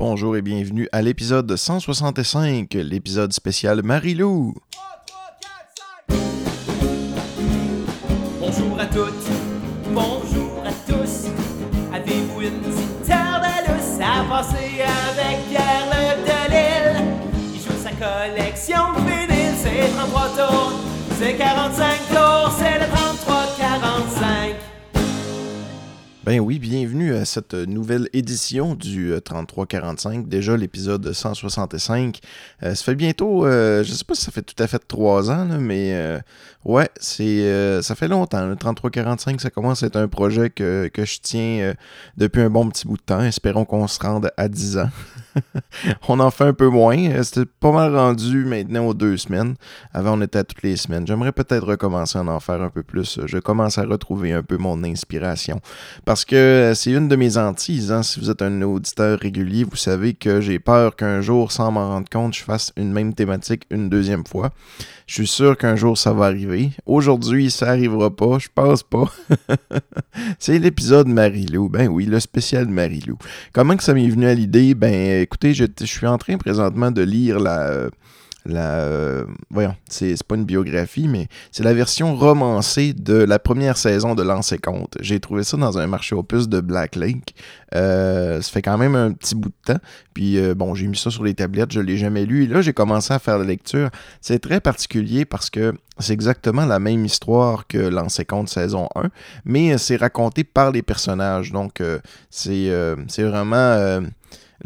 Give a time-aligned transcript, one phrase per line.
[0.00, 4.54] Bonjour et bienvenue à l'épisode 165, l'épisode spécial Marilou.
[8.40, 9.28] Bonjour à toutes,
[9.92, 11.26] bonjour à tous.
[11.92, 17.04] Avez-vous une petite lousse à passer avec Pierre Le Delille?
[17.54, 20.72] Il joue sa collection de vinyles, c'est 33 tours,
[21.18, 22.86] c'est 45 tours, c'est le
[26.30, 32.20] Ben oui, bienvenue à cette nouvelle édition du euh, 3345, déjà l'épisode 165.
[32.62, 35.32] Euh, ça fait bientôt, euh, je sais pas si ça fait tout à fait trois
[35.32, 36.20] ans, mais euh,
[36.64, 38.46] ouais, c'est euh, ça fait longtemps.
[38.46, 41.74] Le 3345, ça commence à être un projet que, je tiens euh,
[42.16, 43.22] depuis un bon petit bout de temps.
[43.22, 44.90] Espérons qu'on se rende à 10 ans.
[46.08, 46.98] on en fait un peu moins.
[47.10, 49.54] Euh, C'était pas mal rendu maintenant aux deux semaines.
[49.92, 51.06] Avant, on était à toutes les semaines.
[51.06, 53.20] J'aimerais peut-être recommencer à en faire un peu plus.
[53.24, 55.60] Je commence à retrouver un peu mon inspiration.
[56.04, 57.92] Parce que euh, c'est une de mes hantises.
[57.92, 58.02] hein.
[58.02, 61.88] Si vous êtes un auditeur régulier, vous savez que j'ai peur qu'un jour, sans m'en
[61.88, 64.50] rendre compte, je fasse une même thématique une deuxième fois.
[65.06, 66.70] Je suis sûr qu'un jour, ça va arriver.
[66.86, 68.38] Aujourd'hui, ça arrivera pas.
[68.38, 69.04] Je pense pas.
[70.38, 71.68] c'est l'épisode Marilou.
[71.68, 73.18] Ben oui, le spécial Marilou.
[73.52, 74.74] Comment que ça m'est venu à l'idée?
[74.74, 77.88] Ben écoutez, je, je suis en train présentement de lire la...
[78.46, 83.76] la euh, voyons, c'est pas une biographie, mais c'est la version romancée de la première
[83.76, 84.96] saison de Lance et Compte.
[85.00, 87.34] J'ai trouvé ça dans un marché puces de Black Lake.
[87.74, 89.80] Euh, ça fait quand même un petit bout de temps.
[90.14, 92.44] Puis euh, bon, j'ai mis ça sur les tablettes, je l'ai jamais lu.
[92.44, 93.90] Et là, j'ai commencé à faire la lecture.
[94.20, 98.88] C'est très particulier parce que c'est exactement la même histoire que Lance et Compte saison
[98.94, 99.10] 1,
[99.44, 101.52] mais euh, c'est raconté par les personnages.
[101.52, 101.82] Donc,
[102.30, 102.70] c'est
[103.08, 104.00] c'est vraiment.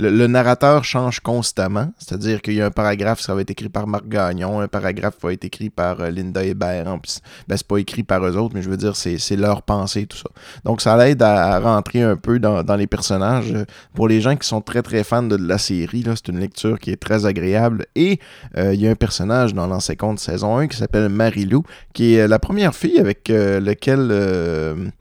[0.00, 3.68] Euh, le, narrateur change constamment, c'est-à-dire qu'il y a un paragraphe, ça va être écrit
[3.68, 6.84] par Marc Gagnon, un paragraphe va être écrit par euh, Linda Hébert.
[7.00, 10.06] Plus, ben, c'est pas écrit par eux autres, mais je veux dire, c'est, leur pensée,
[10.06, 10.28] tout ça.
[10.64, 13.52] Donc, ça l'aide à, rentrer un peu dans, dans les personnages.
[13.52, 13.64] Euh,
[13.94, 16.90] Pour les gens qui sont très, très fans de, la série, c'est une lecture qui
[16.90, 17.86] est très agréable.
[17.94, 18.20] Et
[18.56, 22.26] euh, il y a un personnage dans Compte saison 1 qui s'appelle Marilou, qui est
[22.26, 24.92] la première fille avec euh, lequel...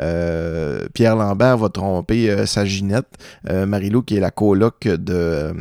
[0.00, 3.18] euh, Pierre Lambert va tromper euh, sa Ginette,
[3.48, 5.52] euh, Marilou qui est la coloc de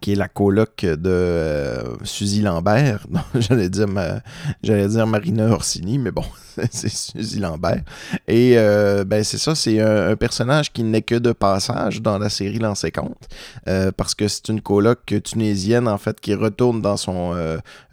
[0.00, 3.06] qui est la coloc de euh, Suzy Lambert.
[3.34, 4.20] J'allais dire ma-
[4.62, 6.24] j'allais dire Marina Orsini, mais bon,
[6.70, 7.82] c'est Suzy Lambert.
[8.28, 12.28] Et euh, ben c'est ça, c'est un, personnage qui n'est que de passage dans la
[12.28, 13.28] série Lancé Compte,
[13.68, 17.34] euh, parce que c'est une coloc tunisienne en fait qui retourne dans son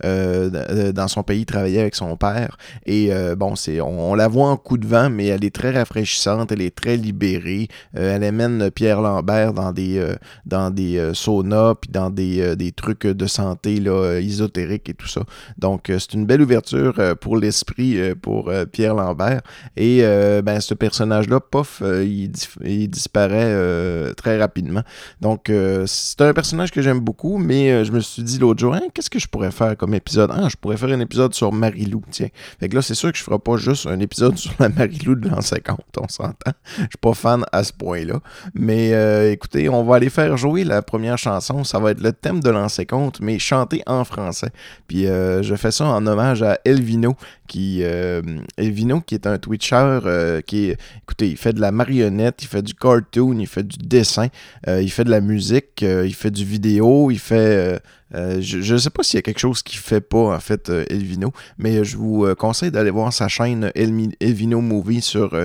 [0.04, 2.58] dans son pays travailler avec son père.
[2.86, 5.72] Et bon, c'est on, on la voit en coup de vent, mais elle est très
[5.72, 7.68] rafraîchissante, elle est très libérée.
[7.94, 10.06] Elle amène Pierre Lambert dans des
[10.46, 15.08] dans des saunas dans des, euh, des trucs de santé là, euh, ésotériques et tout
[15.08, 15.22] ça.
[15.58, 19.42] Donc euh, c'est une belle ouverture pour l'esprit pour Pierre Lambert.
[19.76, 20.02] Et
[20.44, 22.32] ben ce personnage-là, pof, il,
[22.64, 24.82] il disparaît très rapidement.
[25.22, 25.52] Donc
[25.86, 29.10] c'est un personnage que j'aime beaucoup, mais je me suis dit l'autre jour, Hein, qu'est-ce
[29.10, 30.32] que je pourrais faire comme épisode?
[30.34, 32.30] Ah, je pourrais faire un épisode sur Marilou, tiens.
[32.60, 35.16] Fait que là, c'est sûr que je ferai pas juste un épisode sur la Marilou
[35.16, 36.52] de l'an 50, on s'entend.
[36.78, 38.20] Je suis pas fan à ce point-là.
[38.54, 41.64] Mais écoutez, on va aller faire jouer la première chanson.
[41.64, 44.50] Ça va être le thème de l'an 50, mais chanté en français.
[44.88, 47.16] Puis euh, je fais ça en hommage à Elvino,
[47.48, 48.22] qui euh,
[48.58, 50.74] Elvino, qui est un Twitcher, euh, qui
[51.04, 54.28] écoutez, il fait de la marionnette, il fait du cartoon, il fait du dessin,
[54.68, 57.82] il fait de la musique, il fait du vidéo, il fait...
[58.14, 61.32] je ne sais pas s'il y a quelque chose qu'il fait pas, en fait, Elvino,
[61.58, 65.36] mais je vous conseille d'aller voir sa chaîne Elvino Movie sur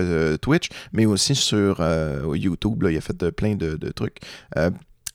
[0.40, 1.82] Twitch, mais aussi sur
[2.34, 2.84] YouTube.
[2.88, 4.18] Il a fait plein de trucs.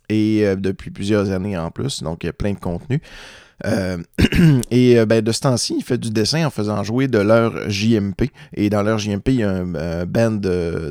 [0.10, 3.02] Et euh, depuis plusieurs années en plus, donc il y a plein de contenu.
[3.66, 3.98] Euh,
[4.72, 7.70] et euh, ben, de ce temps-ci, il fait du dessin en faisant jouer de leur
[7.70, 8.30] JMP.
[8.56, 10.40] Et dans leur JMP, il y a un euh, band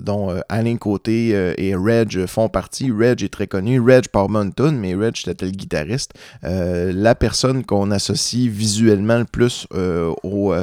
[0.03, 1.29] dont Alain Côté
[1.59, 2.91] et Reg font partie.
[2.91, 3.81] Reg est très connu.
[3.81, 6.13] Reg par Mountain, mais Reg c'était le guitariste.
[6.43, 10.55] La personne qu'on associe visuellement le plus au,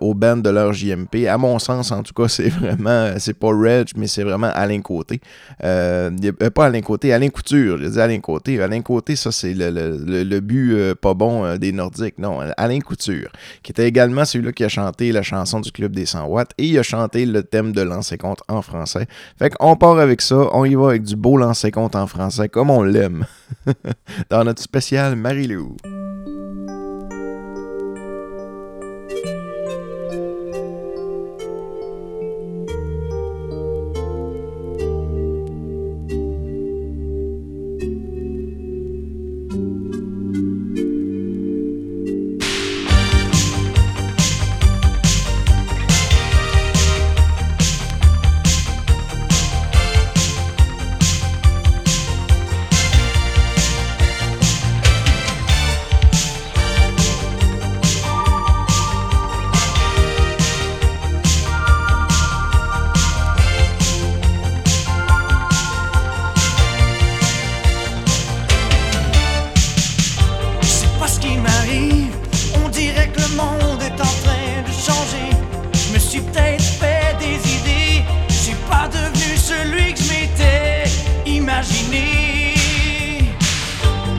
[0.00, 3.48] au band de leur JMP, à mon sens en tout cas, c'est vraiment, c'est pas
[3.48, 5.20] Reg, mais c'est vraiment Alain Côté.
[5.60, 7.78] Pas Alain Côté, Alain Couture.
[7.78, 8.60] J'ai dit Alain Côté.
[8.60, 12.18] Alain Côté, ça c'est le, le, le- le but pas bon euh, des Nordiques.
[12.18, 13.30] Non, Alain Couture,
[13.62, 16.66] qui était également celui-là qui a chanté la chanson du Club des 100 watts et
[16.66, 19.06] il a chanté le thème de Lancé Compte en français.
[19.38, 22.48] Fait qu'on part avec ça, on y va avec du beau Lancé Compte en français
[22.48, 23.26] comme on l'aime.
[24.30, 25.76] Dans notre spécial Marie-Lou.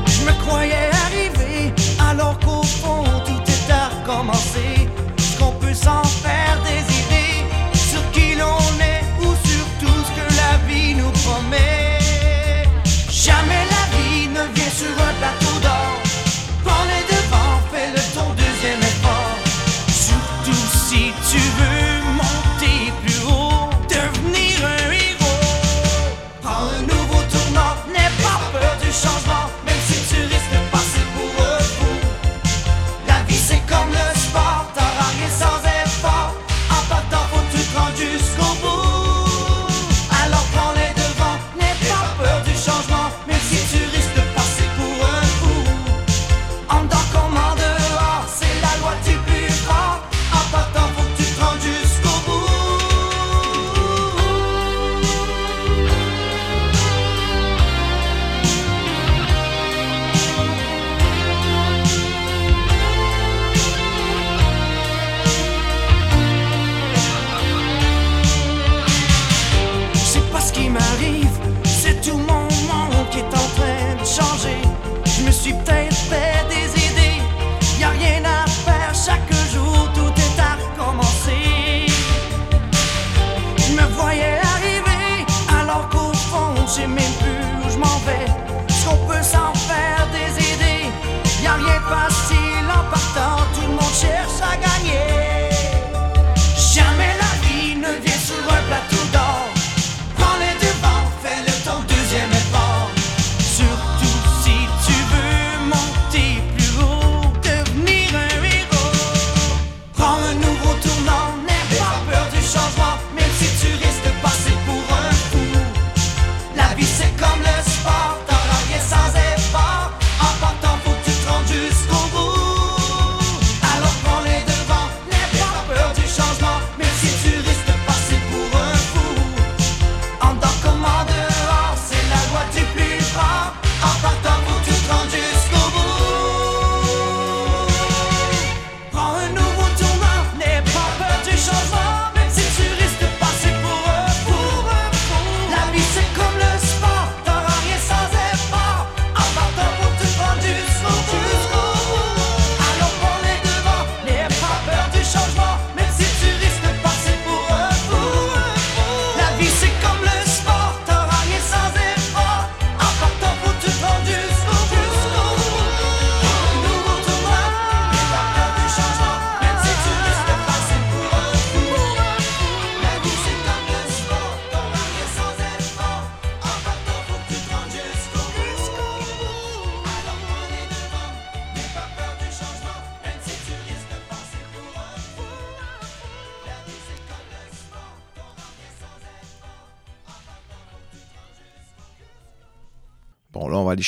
[0.08, 1.74] Je me croyais arrivé,
[2.10, 4.90] alors qu'au fond tout est à recommencer.
[5.18, 6.91] Ce qu'on peut s'en faire désirer,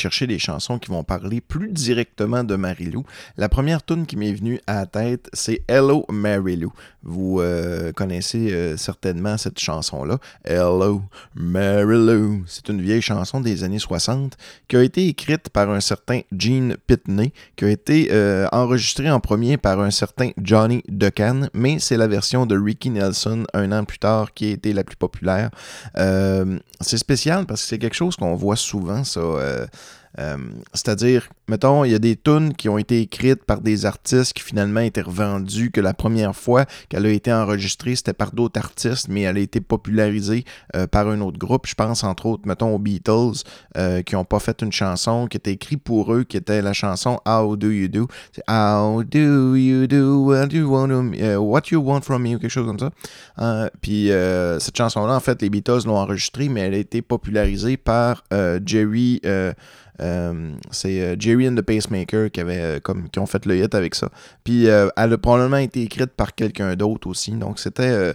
[0.03, 3.05] chercher des chansons qui vont parler plus directement de Marilou.
[3.37, 6.73] La première tune qui m'est venue à la tête, c'est Hello Marilou.
[7.03, 10.17] Vous euh, connaissez euh, certainement cette chanson-là.
[10.43, 11.01] Hello
[11.35, 12.43] Marilou.
[12.47, 14.35] C'est une vieille chanson des années 60
[14.67, 19.21] qui a été écrite par un certain Gene Pitney, qui a été euh, enregistrée en
[19.21, 23.85] premier par un certain Johnny Decan, mais c'est la version de Ricky Nelson un an
[23.85, 25.49] plus tard qui a été la plus populaire.
[25.95, 29.21] C'est spécial parce que c'est quelque chose qu'on voit souvent, ça.
[30.19, 30.37] Euh,
[30.73, 34.43] C'est-à-dire, mettons, il y a des tunes qui ont été écrites par des artistes qui
[34.43, 39.07] finalement étaient revendus, que la première fois qu'elle a été enregistrée, c'était par d'autres artistes,
[39.09, 40.45] mais elle a été popularisée
[40.75, 41.65] euh, par un autre groupe.
[41.67, 43.43] Je pense entre autres, mettons, aux Beatles,
[43.77, 46.73] euh, qui n'ont pas fait une chanson qui était écrite pour eux, qui était la
[46.73, 48.07] chanson How Do You Do?
[48.47, 50.25] How Do You Do?
[50.25, 50.89] What You Want,
[51.39, 53.69] what you want From Me, ou quelque chose comme ça.
[53.81, 54.09] Puis
[54.59, 58.23] cette chanson-là, en fait, les Beatles l'ont enregistrée, mais elle a été popularisée par
[58.65, 59.21] Jerry.
[60.01, 63.57] Euh, c'est euh, Jerry and the Pacemaker qui, avait, euh, comme, qui ont fait le
[63.57, 64.09] hit avec ça.
[64.43, 67.31] Puis elle a probablement été écrite par quelqu'un d'autre aussi.
[67.31, 68.13] Donc c'était.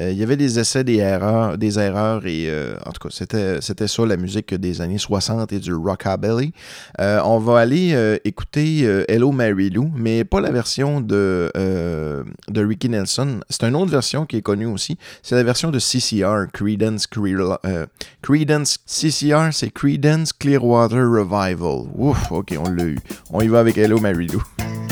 [0.00, 3.14] Euh, il y avait des essais, des erreurs, des erreurs et euh, en tout cas,
[3.14, 6.52] c'était, c'était ça la musique des années 60 et du rockabilly.
[7.00, 12.88] Euh, on va aller écouter Hello Mary Lou, mais pas la version de, de Ricky
[12.88, 13.40] Nelson.
[13.48, 14.96] C'est une autre version qui est connue aussi.
[15.22, 17.86] C'est la version de CCR, Creedence, Clear- euh,
[18.22, 21.88] Creedence CCR, c'est Creedence Clearwater Revival.
[21.94, 22.98] Ouf, ok, on l'a eu.
[23.30, 24.42] On y va avec Hello Mary Lou.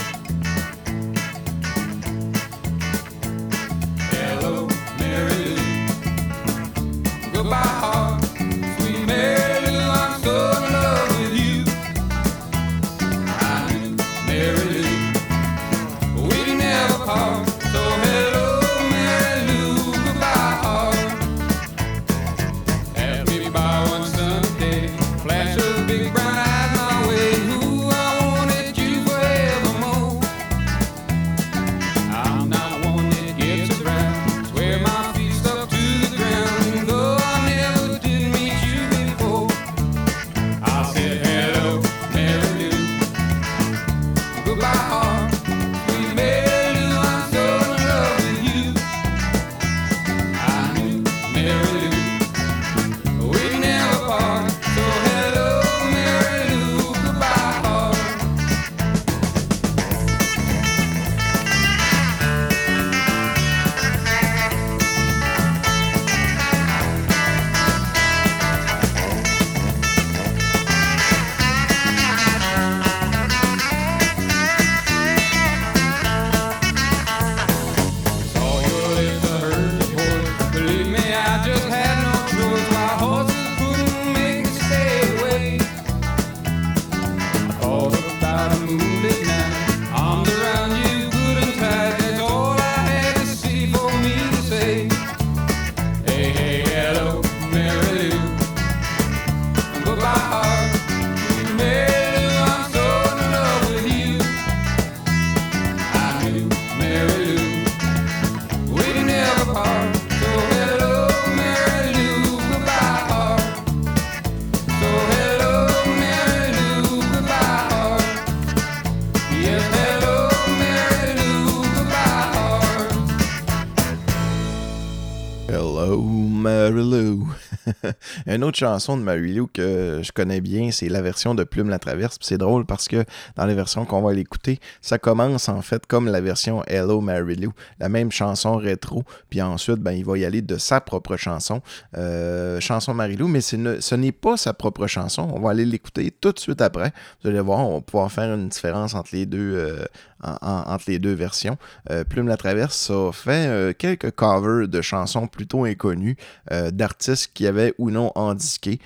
[128.42, 131.78] Une autre chanson de Marilou que je connais bien, c'est la version de Plume la
[131.78, 132.18] Traverse.
[132.20, 133.04] C'est drôle parce que
[133.36, 137.52] dans les versions qu'on va l'écouter, ça commence en fait comme la version Hello Marilou,
[137.78, 139.04] la même chanson rétro.
[139.30, 141.62] Puis ensuite, ben, il va y aller de sa propre chanson,
[141.96, 145.30] euh, chanson Marilou, mais ce n'est pas sa propre chanson.
[145.32, 146.90] On va aller l'écouter tout de suite après.
[147.22, 149.86] Vous allez voir, on va pouvoir faire une différence entre les deux,
[150.24, 151.56] euh, entre les deux versions.
[151.90, 156.16] Euh, Plume la Traverse a fait euh, quelques covers de chansons plutôt inconnues
[156.50, 158.78] d'artistes qui avaient ou non en disqué.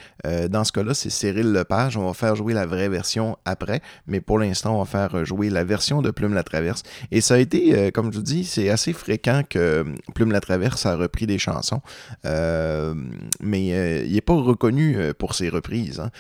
[0.51, 1.97] dans ce cas-là, c'est Cyril Lepage.
[1.97, 5.51] On va faire jouer la vraie version après, mais pour l'instant, on va faire jouer
[5.51, 6.83] la version de Plume la Traverse.
[7.11, 9.85] Et ça a été, comme je vous dis, c'est assez fréquent que
[10.15, 11.81] Plume la Traverse a repris des chansons,
[12.25, 16.01] mais il n'est pas reconnu pour ses reprises.
[16.01, 16.11] Hein.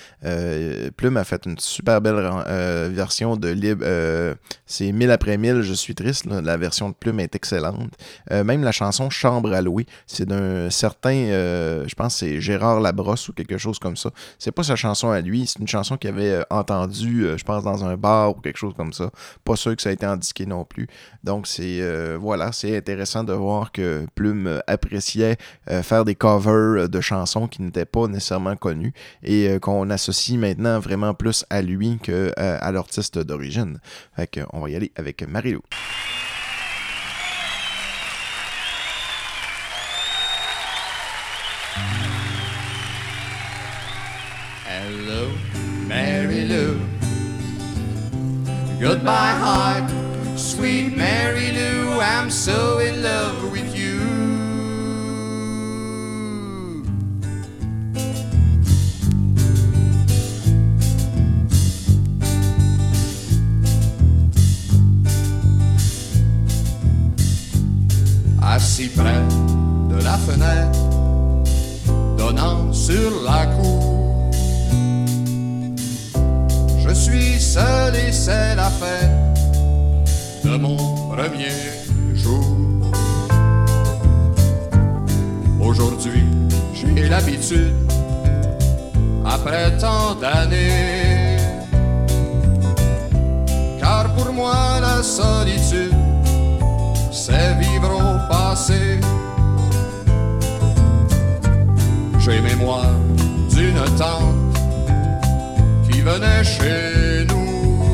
[0.96, 2.16] Plume a fait une super belle
[2.92, 3.84] version de Libre.
[4.66, 6.26] c'est après mille, je suis triste.
[6.26, 7.92] La version de Plume est excellente.
[8.30, 12.80] Euh, même la chanson Chambre à louer, c'est d'un certain, euh, je pense c'est Gérard
[12.80, 14.10] Labrosse ou quelque chose comme ça.
[14.38, 17.64] C'est pas sa chanson à lui, c'est une chanson qu'il avait euh, entendue, je pense,
[17.64, 19.10] dans un bar ou quelque chose comme ça.
[19.44, 20.88] Pas sûr que ça a été indiqué non plus.
[21.24, 25.36] Donc c'est voilà, c'est intéressant de voir que Plume appréciait
[25.82, 28.92] faire des covers de chansons qui n'étaient pas nécessairement connues
[29.22, 33.78] et qu'on associe maintenant vraiment plus à lui qu'à l'artiste d'origine.
[34.14, 35.62] Fait qu'on va y aller avec Marilou.
[48.78, 49.90] Goodbye, heart,
[50.38, 51.98] sweet Mary Lou.
[51.98, 53.96] I'm so in love with you.
[68.42, 69.22] assis près
[69.90, 70.78] de la fenêtre
[72.16, 73.95] donnant sur la cour.
[76.96, 79.10] Suis seul et c'est la fête
[80.44, 80.76] de mon
[81.08, 81.56] premier
[82.14, 82.44] jour.
[85.60, 86.24] Aujourd'hui,
[86.74, 87.74] j'ai l'habitude,
[89.24, 91.36] après tant d'années,
[93.80, 95.94] car pour moi la solitude
[97.26, 99.00] c'est vivre au passé.
[102.20, 102.94] J'ai mémoire
[103.50, 104.45] d'une tante qui
[106.06, 107.84] venait chez nous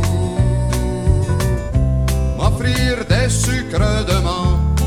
[2.36, 4.82] m'offrir des sucres de menthe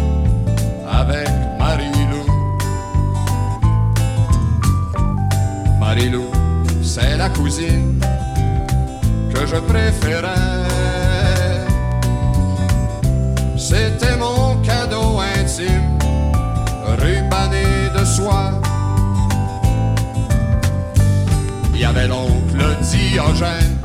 [1.01, 1.29] avec
[1.59, 2.25] Marilou.
[5.79, 6.29] Marilou,
[6.83, 7.99] c'est la cousine
[9.33, 10.75] que je préférais
[13.67, 15.97] c'était mon cadeau intime,
[16.99, 18.64] rubané de soie.
[21.75, 23.77] Il y avait l'oncle Diogène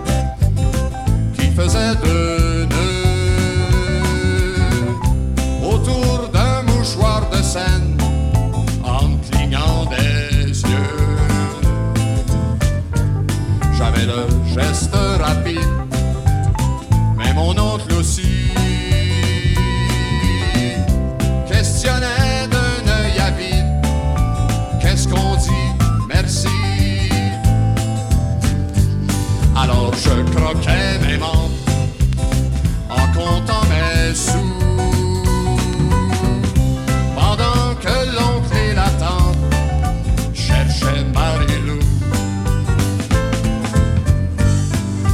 [1.35, 3.09] qui faisait deux nœuds
[5.63, 7.99] autour d'un mouchoir de scène
[8.85, 10.97] en clignant des yeux.
[13.77, 15.69] J'avais le geste rapide,
[17.19, 18.51] mais mon oncle aussi.
[22.51, 23.67] d'un œil avide.
[24.81, 25.51] Qu'est-ce qu'on dit?
[26.09, 26.70] Merci?
[29.63, 31.51] Alors je croquais mes membres
[32.89, 34.39] en comptant mes sous.
[37.15, 39.37] Pendant que l'oncle et la tante
[40.35, 41.81] cherchaient Marilou.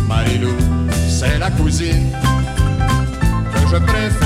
[0.08, 0.56] Marilou,
[1.08, 2.12] c'est la cousine
[3.52, 4.25] que je préférais.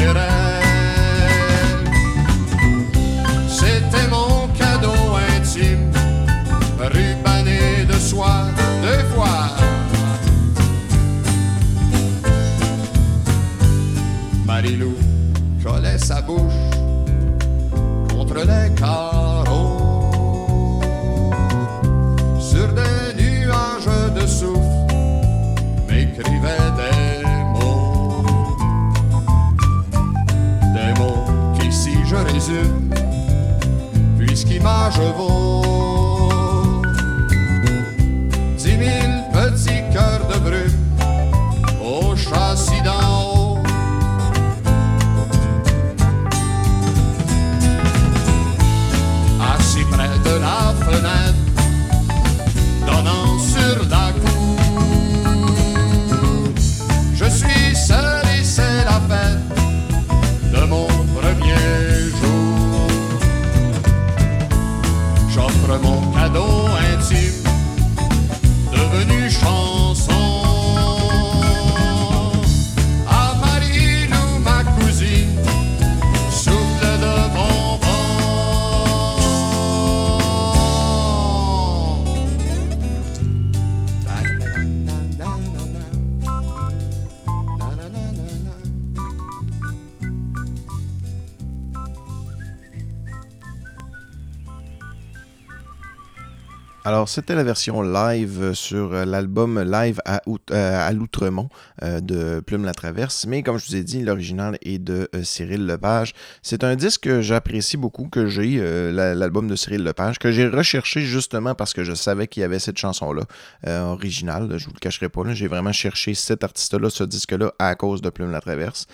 [97.10, 101.48] C'était la version live sur euh, l'album Live à, euh, à l'Outremont
[101.82, 103.26] euh, de Plume la Traverse.
[103.26, 106.12] Mais comme je vous ai dit, l'original est de euh, Cyril Lepage.
[106.42, 110.30] C'est un disque que j'apprécie beaucoup, que j'ai, euh, la- l'album de Cyril Lepage, que
[110.32, 113.22] j'ai recherché justement parce que je savais qu'il y avait cette chanson-là
[113.66, 114.48] euh, originale.
[114.58, 115.22] Je vous le cacherai pas.
[115.32, 118.86] J'ai vraiment cherché cet artiste-là, ce disque-là, à cause de Plume la Traverse.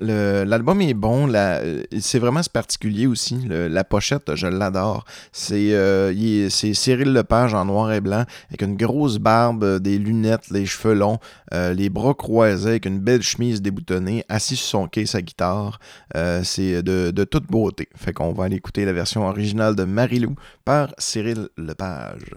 [0.00, 1.32] L'album est bon.
[2.00, 3.38] C'est vraiment particulier aussi.
[3.48, 5.04] La pochette, je l'adore.
[5.32, 5.72] C'est
[6.50, 10.94] c'est Cyril Lepage en noir et blanc, avec une grosse barbe, des lunettes, les cheveux
[10.94, 11.18] longs,
[11.52, 15.78] euh, les bras croisés, avec une belle chemise déboutonnée, assis sur son quai, sa guitare.
[16.16, 17.88] Euh, c'est de, de toute beauté.
[17.96, 20.34] Fait qu'on va aller écouter la version originale de Marilou
[20.64, 22.30] par Cyril Lepage.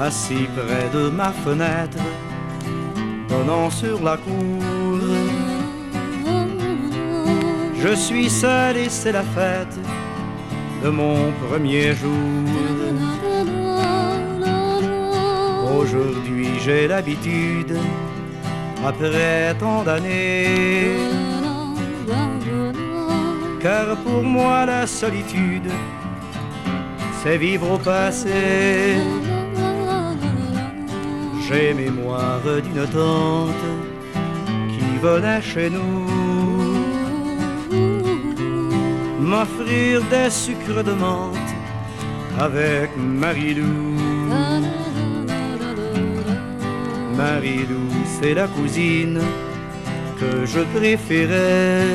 [0.00, 1.98] assis près de ma fenêtre,
[3.28, 5.00] donnant sur la cour.
[7.80, 9.78] Je suis seul et c'est la fête
[10.84, 12.44] de mon premier jour.
[15.78, 17.74] Aujourd'hui j'ai l'habitude,
[18.86, 20.96] après tant d'années,
[23.62, 25.70] car pour moi la solitude,
[27.22, 28.98] c'est vivre au passé.
[31.46, 33.66] J'ai mémoire d'une tante
[34.74, 36.33] qui venait chez nous
[39.24, 41.52] m'offrir des sucres de menthe
[42.38, 43.94] avec Marilou.
[47.16, 47.88] Marilou,
[48.20, 49.20] c'est la cousine
[50.20, 51.86] que je préférais.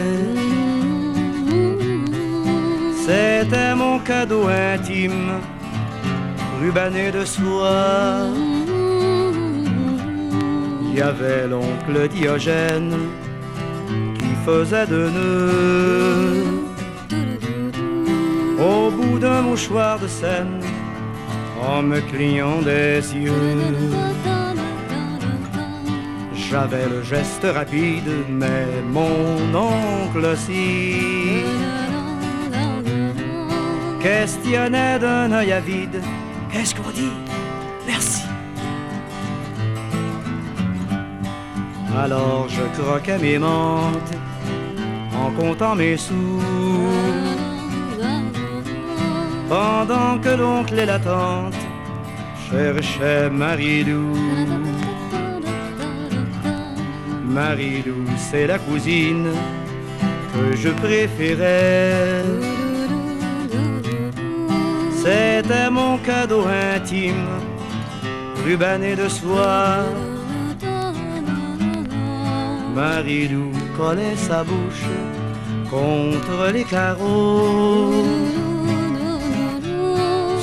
[3.06, 5.32] C'était mon cadeau intime,
[6.62, 8.28] rubané de soie.
[10.84, 12.96] Il y avait l'oncle Diogène
[14.18, 16.69] qui faisait de nœuds
[18.60, 20.60] au bout d'un mouchoir de scène
[21.62, 23.58] en me clignant des yeux.
[26.34, 31.44] J'avais le geste rapide, mais mon oncle aussi
[34.02, 36.02] questionnait d'un œil avide.
[36.52, 37.18] Qu'est-ce qu'on dit?
[37.86, 38.24] Merci.
[41.96, 44.16] Alors je croquais mes menthes
[45.14, 47.29] en comptant mes sous.
[49.50, 51.56] Pendant que l'oncle et la tante
[52.48, 54.16] cherchaient Marilou.
[57.26, 59.30] Marilou, c'est la cousine
[60.34, 62.24] que je préférais.
[64.92, 67.30] C'était mon cadeau intime,
[68.46, 69.84] rubané de soie.
[72.76, 74.92] Marilou collait sa bouche
[75.72, 78.39] contre les carreaux.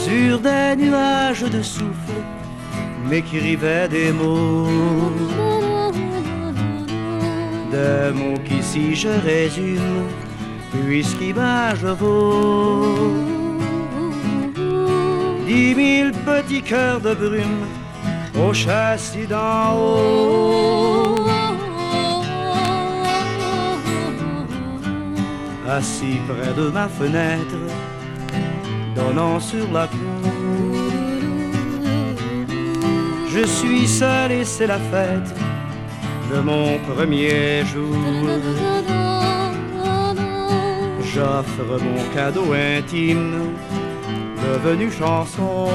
[0.07, 2.21] Sur des nuages de souffle,
[3.11, 5.11] m'écrivait des mots.
[7.73, 10.07] Des mots qui, si je résume,
[10.71, 13.15] puisqu'image vaut.
[15.45, 17.67] Dix mille petits cœurs de brume
[18.41, 21.17] au châssis d'en haut.
[25.69, 27.59] Assis près de ma fenêtre,
[28.97, 30.31] donnant sur la cour.
[33.29, 35.33] Je suis seul et c'est la fête
[36.33, 37.97] de mon premier jour.
[41.13, 43.53] J'offre mon cadeau intime,
[44.47, 45.69] devenu chanson.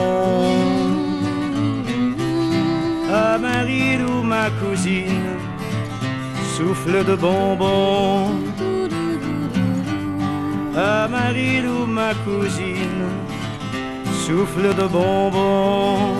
[3.13, 5.37] À Marilou, ma cousine,
[6.55, 8.70] souffle de bonbons.
[10.75, 13.09] À Marilou, ma cousine,
[14.25, 16.15] souffle de bonbons.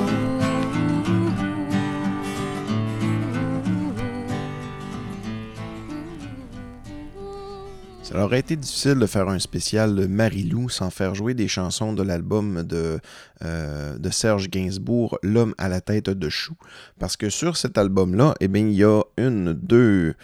[8.12, 12.04] Ça aurait été difficile de faire un spécial Marilou sans faire jouer des chansons de
[12.04, 13.00] l'album de,
[13.46, 16.56] euh, de Serge Gainsbourg, L'homme à la tête de chou.
[17.00, 20.16] Parce que sur cet album-là, eh bien, il y a une, deux,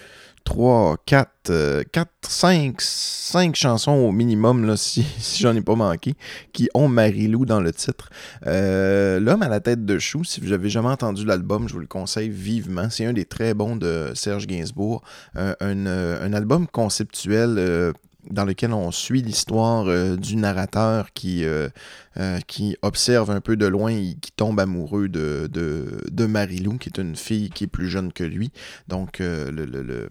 [0.47, 5.75] trois, quatre, euh, quatre, cinq, cinq chansons au minimum, là, si, si j'en ai pas
[5.75, 6.13] manqué,
[6.53, 8.09] qui ont Marilou dans le titre.
[8.45, 11.81] Euh, L'homme à la tête de chou, si vous n'avez jamais entendu l'album, je vous
[11.81, 12.89] le conseille vivement.
[12.89, 15.03] C'est un des très bons de Serge Gainsbourg.
[15.35, 17.93] Un, un, euh, un album conceptuel.
[18.29, 21.69] Dans lequel on suit l'histoire euh, du narrateur qui, euh,
[22.17, 26.77] euh, qui observe un peu de loin et qui tombe amoureux de, de, de Marilou,
[26.77, 28.51] qui est une fille qui est plus jeune que lui.
[28.87, 30.09] Donc, le, le, le,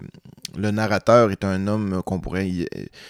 [0.57, 2.49] le, narrateur est un homme qu'on pourrait,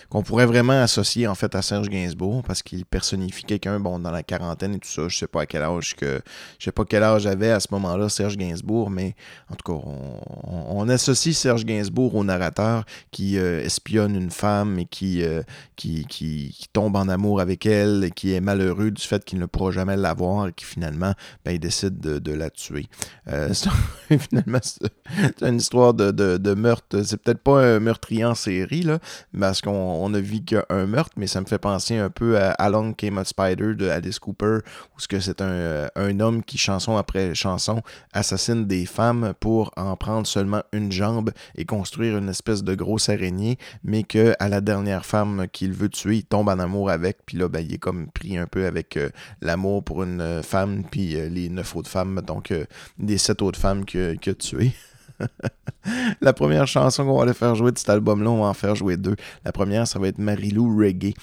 [0.09, 4.11] qu'on pourrait vraiment associer en fait à Serge Gainsbourg parce qu'il personnifie quelqu'un bon, dans
[4.11, 5.07] la quarantaine et tout ça.
[5.07, 6.21] Je sais pas à quel âge que.
[6.59, 9.15] Je sais pas quel âge avait à ce moment-là Serge Gainsbourg, mais
[9.49, 14.85] en tout cas, on, on associe Serge Gainsbourg au narrateur qui espionne une femme et
[14.85, 15.43] qui, euh,
[15.75, 19.39] qui, qui, qui, tombe en amour avec elle et qui est malheureux du fait qu'il
[19.39, 21.13] ne pourra jamais l'avoir et qui finalement
[21.45, 22.87] ben, il décide de, de la tuer.
[23.27, 23.53] Euh,
[24.19, 27.01] finalement, c'est une histoire de, de, de meurtre.
[27.03, 28.99] C'est peut-être pas un meurtrier en série, là,
[29.37, 32.51] parce qu'on on a vu qu'un meurtre, mais ça me fait penser un peu à
[32.51, 34.59] Along Came a Spider de Alice Cooper,
[34.95, 37.81] où c'est un, un homme qui, chanson après chanson,
[38.13, 43.09] assassine des femmes pour en prendre seulement une jambe et construire une espèce de grosse
[43.09, 47.19] araignée, mais que à la dernière femme qu'il veut tuer, il tombe en amour avec,
[47.25, 49.09] puis là, ben, il est comme pris un peu avec euh,
[49.41, 52.53] l'amour pour une euh, femme, puis euh, les neuf autres femmes, donc
[52.97, 54.73] des sept autres femmes qu'il a tuées.
[56.21, 58.75] la première chanson qu'on va aller faire jouer de cet album-là, on va en faire
[58.75, 59.15] jouer deux.
[59.45, 61.13] La première, ça va être Marilou Reggae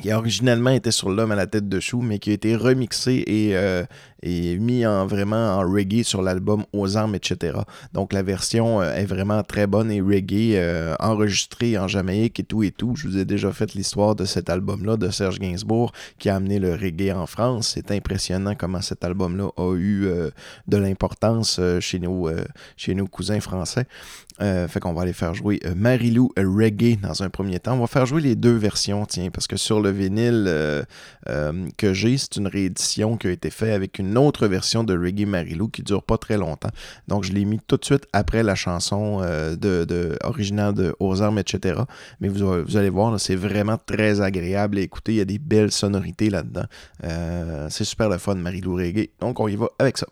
[0.00, 3.24] qui originellement était sur l'homme à la tête de chou, mais qui a été remixé
[3.26, 3.84] et, euh,
[4.22, 7.58] et mis en vraiment en reggae sur l'album Aux armes, etc.
[7.92, 12.44] Donc la version euh, est vraiment très bonne et reggae, euh, enregistrée en Jamaïque et
[12.44, 12.94] tout et tout.
[12.94, 16.60] Je vous ai déjà fait l'histoire de cet album-là de Serge Gainsbourg qui a amené
[16.60, 17.72] le reggae en France.
[17.74, 20.08] C'est impressionnant comment cet album-là a eu
[20.68, 22.30] de l'importance chez, nos,
[22.76, 23.86] chez nos cousins français.
[24.40, 27.74] Fait qu'on va aller faire jouer Marilou Reggae dans un premier temps.
[27.74, 30.82] On va faire jouer les deux versions, tiens, parce que sur le vinyle euh,
[31.28, 34.96] euh, que j'ai, c'est une réédition qui a été faite avec une autre version de
[34.96, 36.70] Reggae Marilou qui dure pas très longtemps.
[37.08, 41.22] Donc je l'ai mis tout de suite après la chanson euh, de, originale de Aux
[41.22, 41.80] armes, etc.
[42.20, 45.12] Mais vous, vous allez voir, c'est vraiment très agréable à écouter.
[45.12, 46.64] Il y a des belles sonorités là-dedans.
[47.68, 49.10] c'est super le fun, Marilou Reggae.
[49.20, 50.06] Donc on y va avec ça.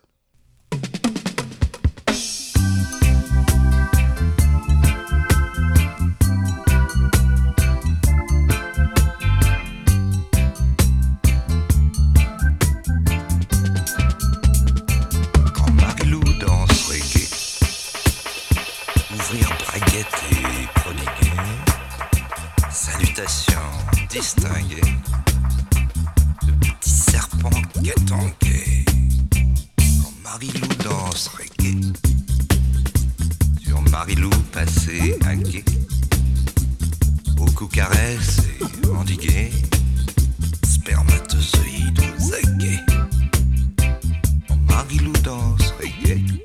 [33.99, 35.65] Marilou passé un quai,
[37.35, 39.51] beaucoup caresse et endigué,
[40.65, 41.99] spermatozoïde.
[44.47, 46.38] Quand Marilou danse reggae,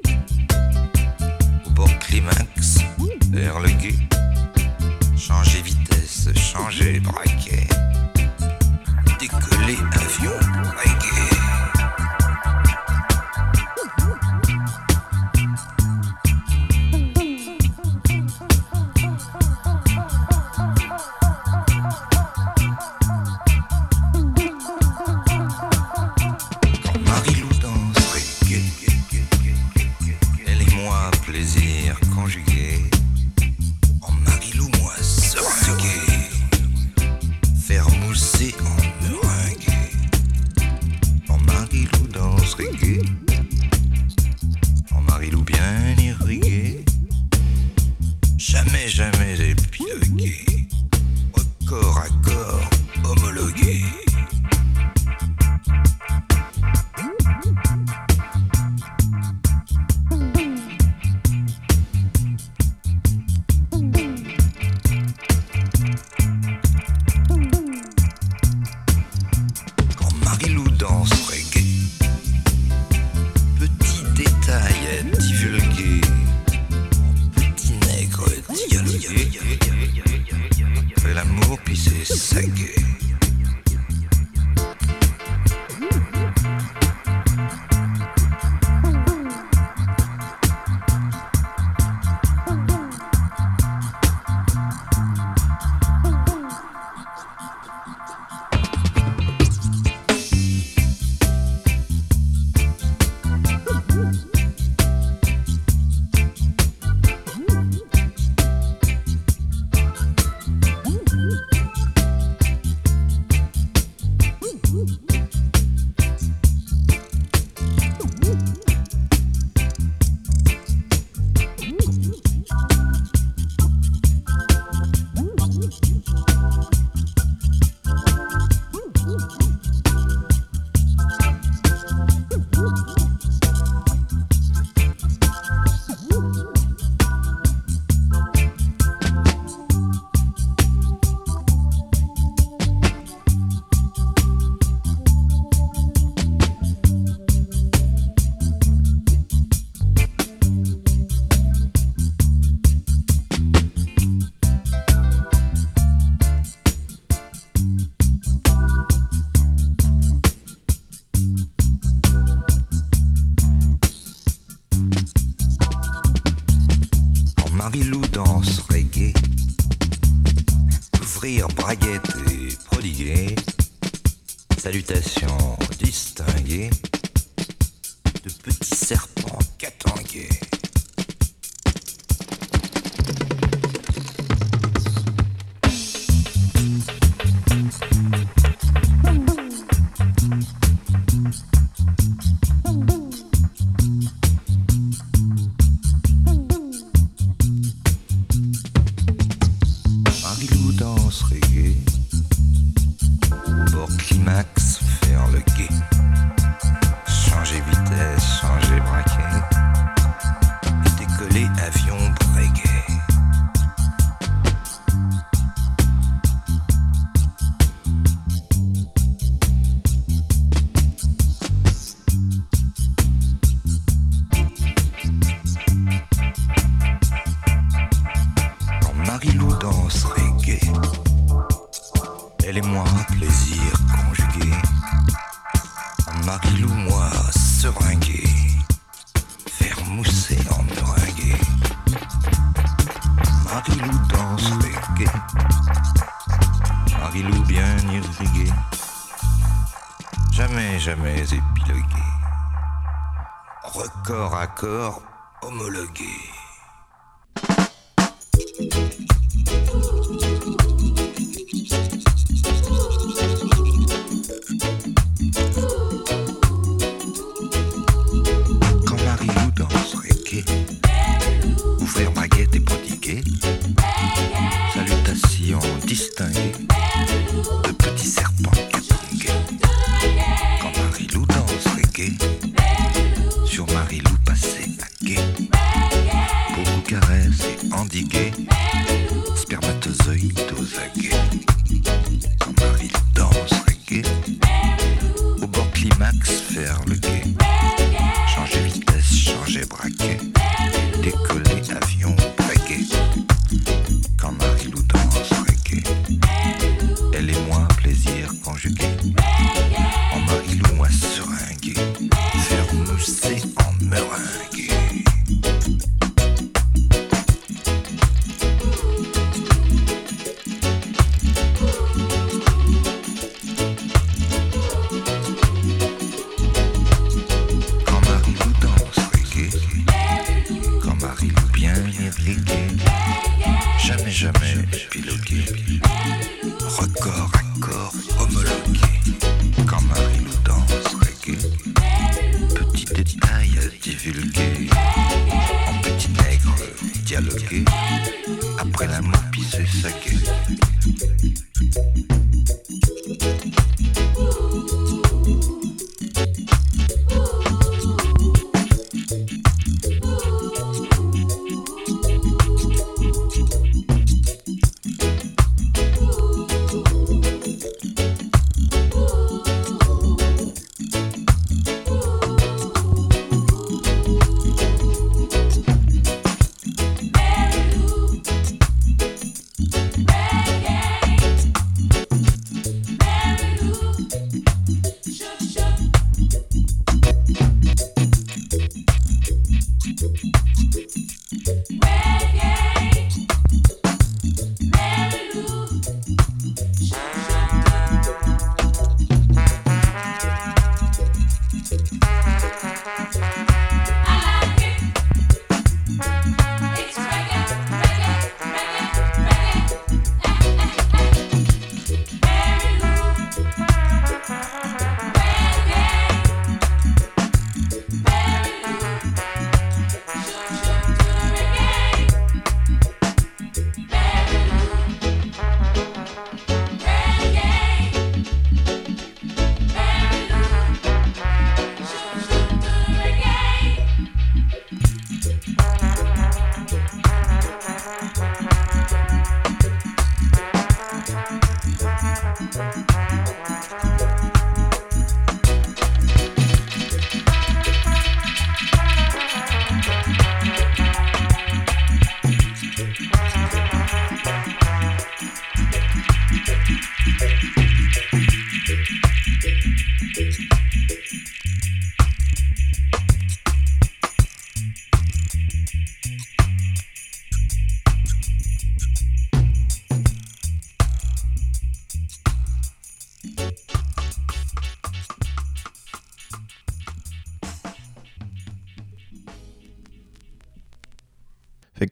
[254.56, 255.02] Corps
[255.42, 256.23] homologué.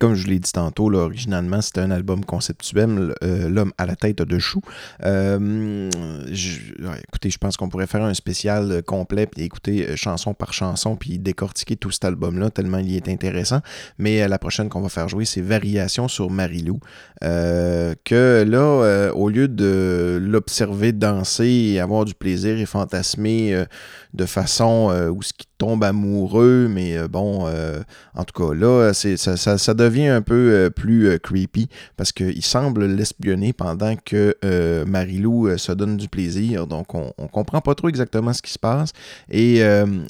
[0.02, 3.94] Comme je l'ai dit tantôt, là, originalement, c'était un album conceptuel, euh, L'homme à la
[3.94, 4.60] tête de chou.
[5.04, 5.88] Euh,
[7.06, 10.96] écoutez, je pense qu'on pourrait faire un spécial euh, complet, puis écouter chanson par chanson,
[10.96, 13.60] puis décortiquer tout cet album-là, tellement il est intéressant.
[13.98, 16.80] Mais la prochaine qu'on va faire jouer, c'est Variation sur Marilou.
[17.20, 23.66] Que là, au lieu de l'observer danser avoir du plaisir et fantasmer
[24.14, 27.80] de façon où ce qui tombe amoureux, mais euh, bon, euh,
[28.16, 32.44] en tout cas, là, ça, ça- ça devient un peu euh, plus creepy parce qu'il
[32.44, 34.34] semble l'espionner pendant que
[34.86, 36.66] Marilou se donne du plaisir.
[36.66, 38.90] Donc, on, on comprend pas trop exactement ce qui se passe.
[39.30, 39.62] Et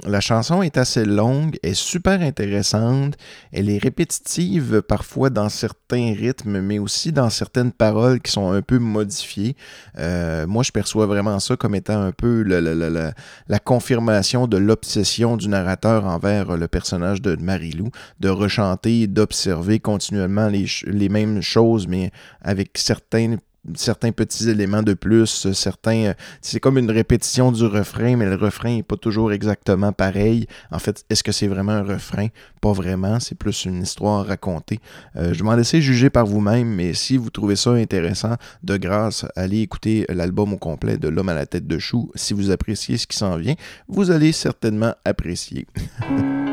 [0.06, 3.14] la chanson est assez longue, est super intéressante.
[3.52, 8.62] Elle est répétitive parfois dans certains rythmes, mais aussi dans certaines paroles qui sont un
[8.62, 9.54] peu modifiées.
[9.98, 13.12] Moi, je perçois vraiment ça comme étant un peu la-
[13.48, 17.90] la confirmation de l'obsession du narrateur envers le personnage de Marilou,
[18.20, 23.36] de rechanter, d'observer continuellement les, les mêmes choses, mais avec certains
[23.74, 28.26] certains petits éléments de plus, euh, certains euh, c'est comme une répétition du refrain mais
[28.26, 30.46] le refrain n'est pas toujours exactement pareil.
[30.70, 32.28] En fait, est-ce que c'est vraiment un refrain?
[32.60, 34.80] Pas vraiment, c'est plus une histoire racontée.
[35.16, 39.26] Euh, je m'en laisser juger par vous-même, mais si vous trouvez ça intéressant, de grâce,
[39.36, 42.10] allez écouter l'album au complet de L'homme à la tête de chou.
[42.14, 43.54] Si vous appréciez ce qui s'en vient,
[43.88, 45.66] vous allez certainement apprécier.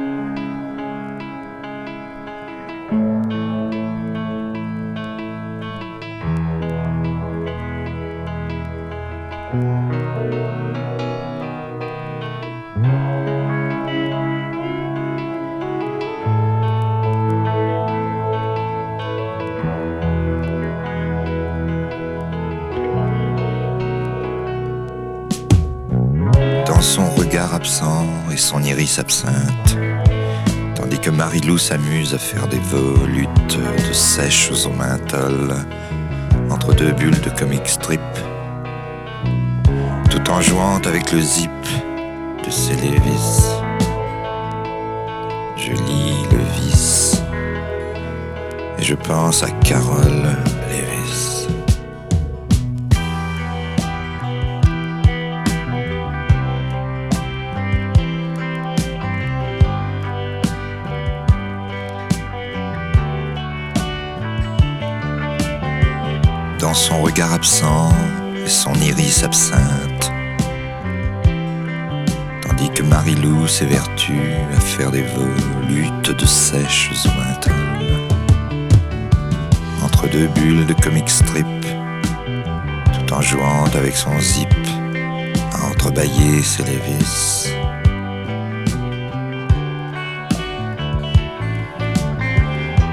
[27.60, 29.78] absent et son iris absinthe,
[30.76, 35.54] tandis que Marilou s'amuse à faire des volutes de sèches au menthol
[36.50, 38.00] entre deux bulles de comic strip,
[40.10, 41.52] tout en jouant avec le zip
[42.46, 43.42] de ses Lévis.
[45.58, 47.22] Je lis le vice
[48.78, 50.30] et je pense à Carole
[50.70, 50.99] Lévis.
[66.70, 67.92] Dans son regard absent
[68.46, 70.12] et son iris absinthe.
[72.44, 77.56] Tandis que Marilou s'évertue à faire des volutes de sèches menthol.
[79.84, 81.48] Entre deux bulles de comic strip,
[82.94, 84.54] tout en jouant avec son zip,
[85.52, 87.52] à entrebâiller ses lévis.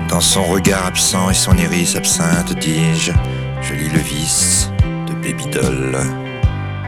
[0.08, 3.12] Dans son regard absent et son iris absinthe, dis-je,
[3.68, 4.70] je lis le vice
[5.08, 5.96] de Baby Doll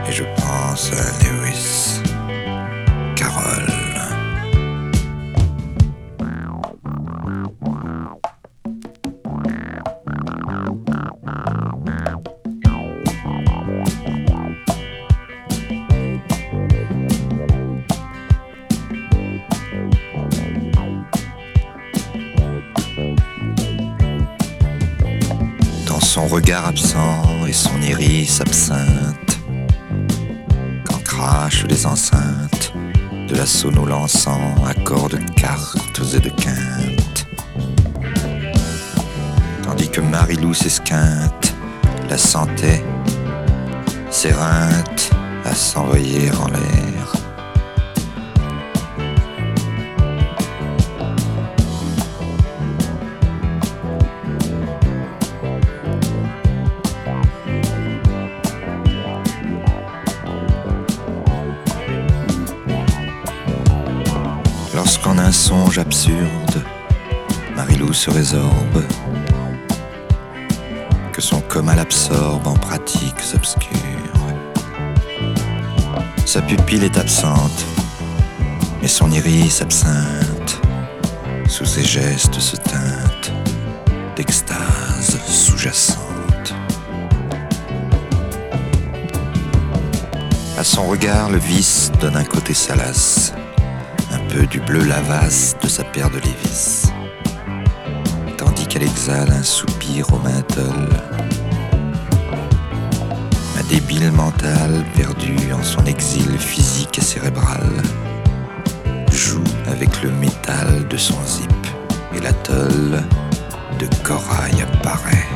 [0.07, 2.01] et je pense à Lewis.
[3.15, 3.88] Carole.
[34.09, 37.27] Lançant accords de cartes et de quintes.
[39.61, 41.53] Tandis que Marilou s'esquinte,
[42.09, 42.83] la sentait,
[44.09, 45.11] s'éreinte
[45.45, 46.98] à s'envoyer en l'air.
[65.99, 66.63] Absurde,
[67.57, 68.85] Marilou se résorbe,
[71.11, 73.69] que son coma l'absorbe en pratiques obscures.
[76.25, 77.65] Sa pupille est absente,
[78.81, 80.61] mais son iris absinthe,
[81.49, 83.33] sous ses gestes se teinte
[84.15, 86.55] d'extase sous-jacente.
[90.57, 93.33] À son regard, le vice donne un côté salace,
[94.29, 96.91] peu du bleu lavasse de sa paire de Lévis,
[98.37, 100.89] tandis qu'elle exhale un soupir au menthol.
[103.57, 107.71] Un débile mental perdu en son exil physique et cérébral
[109.11, 111.67] joue avec le métal de son zip
[112.15, 113.03] et l'atoll
[113.79, 115.27] de corail apparaît.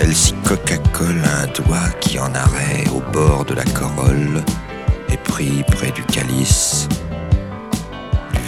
[0.00, 4.42] Elle s'y coca-colle un doigt qui en arrêt au bord de la corolle
[5.10, 6.88] est pris près du calice.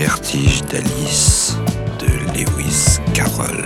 [0.04, 1.56] Vertige d'Alice
[2.00, 3.64] de Lewis Carroll.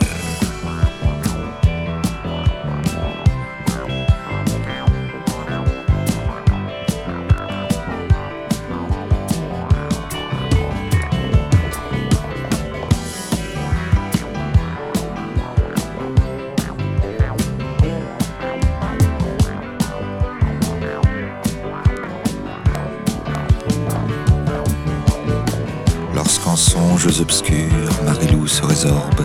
[27.07, 29.25] Songes obscurs Marilou se résorbe,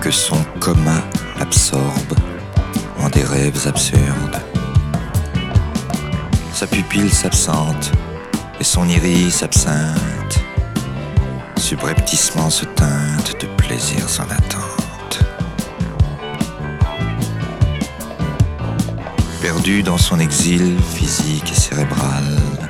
[0.00, 1.04] que son coma
[1.40, 2.14] absorbe
[2.98, 4.40] en des rêves absurdes.
[6.52, 7.92] Sa pupille s'absente
[8.58, 10.40] et son iris absinthe,
[11.58, 15.20] subrepticement se teinte de plaisirs en attente.
[19.40, 22.65] Perdu dans son exil physique et cérébral,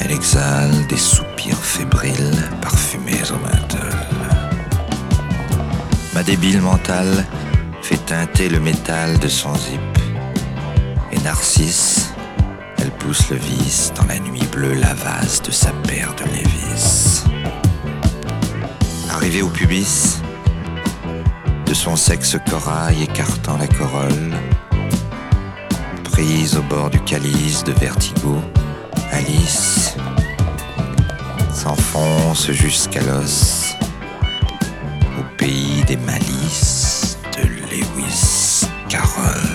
[0.00, 3.98] elle exhale des soupirs fébriles parfumés au menthol.
[6.14, 7.26] Ma débile mentale
[7.82, 9.80] fait teinter le métal de son zip.
[11.12, 12.12] Et Narcisse,
[12.78, 17.24] elle pousse le vice dans la nuit bleue lavasse de sa paire de Lévis.
[19.10, 20.22] Arrivée au pubis,
[21.66, 24.32] de son sexe corail écartant la corolle,
[26.20, 28.36] au bord du calice de vertigo,
[29.10, 29.96] Alice
[31.50, 33.74] s'enfonce jusqu'à l'os
[35.18, 39.49] au pays des malices de Lewis Carroll.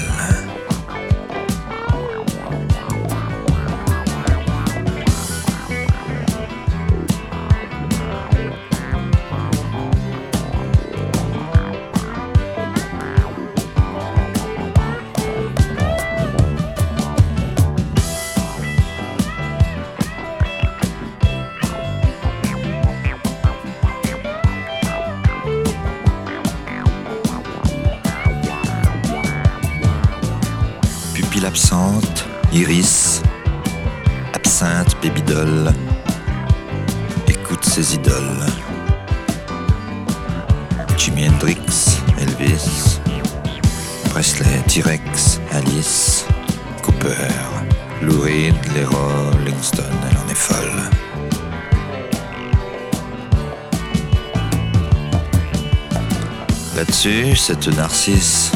[57.36, 58.52] Cette narcisse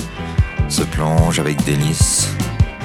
[0.69, 2.29] se plonge avec délice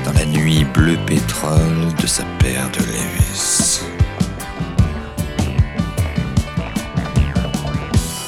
[0.04, 3.80] dans la nuit bleu pétrole de sa paire de Lévis.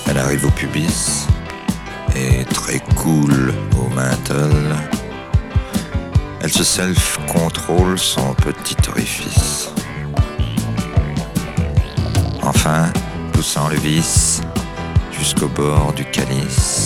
[0.09, 1.27] Elle arrive au pubis
[2.15, 4.75] et très cool au menthol.
[6.41, 9.69] Elle se self-contrôle son petit orifice.
[12.41, 12.91] Enfin,
[13.35, 14.41] poussant le vis
[15.13, 16.86] jusqu'au bord du calice,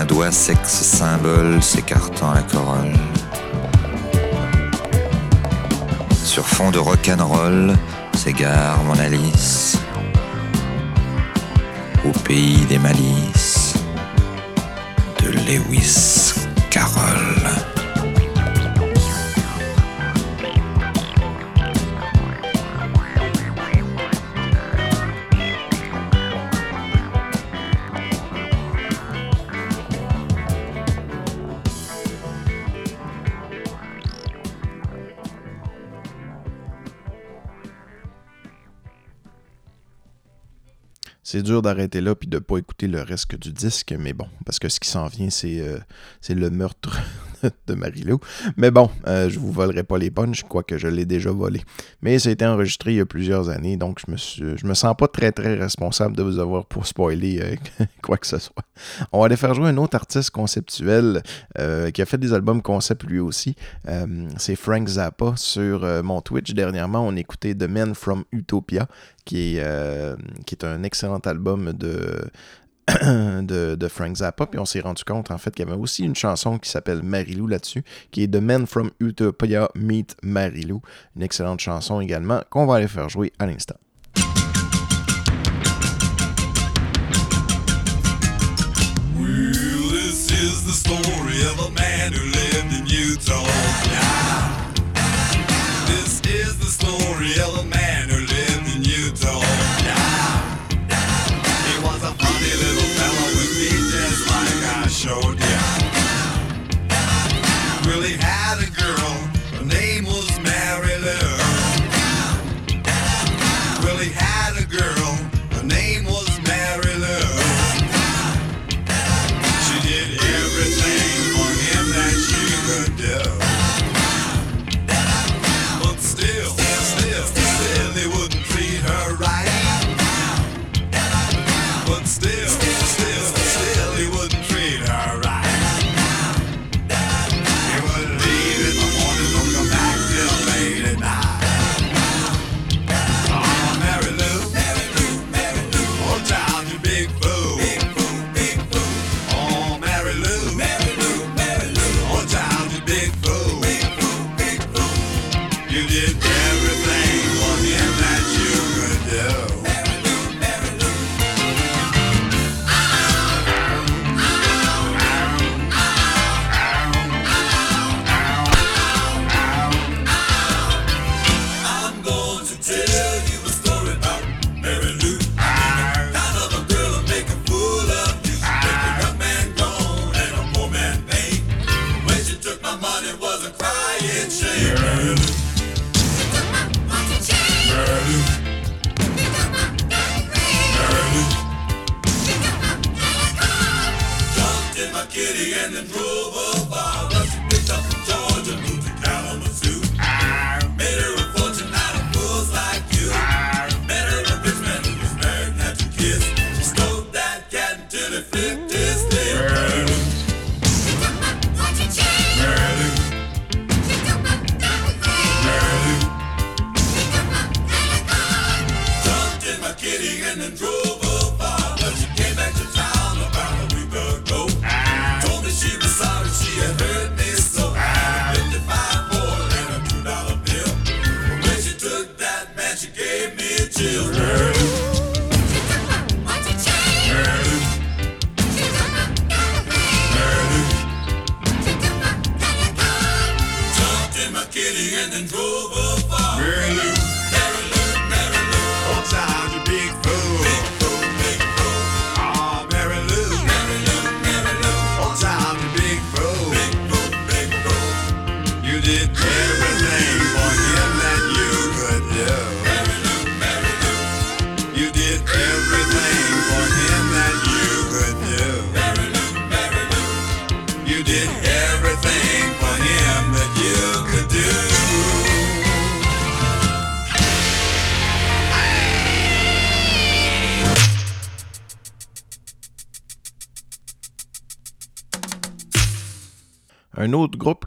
[0.00, 2.94] d'un doigt sexe symbole s'écartant la corolle.
[6.24, 7.74] Sur fond de rock'n'roll
[8.16, 9.76] s'égare mon Alice
[12.06, 13.74] au pays des malices
[15.22, 16.32] de Lewis
[16.70, 17.39] Carroll.
[41.32, 44.58] C'est dur d'arrêter là puis de pas écouter le reste du disque, mais bon, parce
[44.58, 45.78] que ce qui s'en vient, c'est euh,
[46.20, 46.98] c'est le meurtre
[47.66, 48.18] de Marilou.
[48.56, 51.60] Mais bon, euh, je vous volerai pas les punchs, quoique je l'ai déjà volé.
[52.02, 54.16] Mais ça a été enregistré il y a plusieurs années, donc je me
[54.70, 58.38] me sens pas très très responsable de vous avoir pour spoiler euh, quoi que ce
[58.38, 58.64] soit.
[59.12, 61.22] On va aller faire jouer un autre artiste conceptuel
[61.58, 63.54] euh, qui a fait des albums concept lui aussi.
[63.88, 65.34] Euh, c'est Frank Zappa.
[65.36, 68.86] Sur mon Twitch dernièrement, on écoutait The Men from Utopia,
[69.24, 70.16] qui est,
[70.46, 72.30] qui est un excellent album de,
[73.42, 74.46] de, Frank Zappa.
[74.46, 77.02] Puis on s'est rendu compte en fait qu'il y avait aussi une chanson qui s'appelle
[77.02, 80.80] Marilou là-dessus, qui est The Men from Utopia Meet Marilou.
[81.16, 83.76] Une excellente chanson également qu'on va aller faire jouer à l'instant.